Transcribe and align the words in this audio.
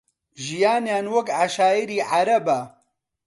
ژیانیان 0.45 1.05
وەک 1.13 1.27
عەشایری 1.39 1.99
عەرەبە 2.11 2.59